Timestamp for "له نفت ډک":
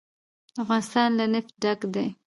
1.19-1.79